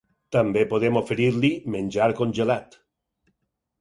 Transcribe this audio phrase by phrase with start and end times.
[0.35, 2.79] També podem oferir-li menjar congelat.